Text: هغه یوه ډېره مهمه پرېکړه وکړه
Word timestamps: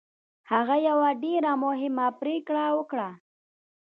هغه 0.51 0.75
یوه 0.89 1.09
ډېره 1.23 1.51
مهمه 1.65 2.07
پرېکړه 2.21 2.65
وکړه 2.77 3.09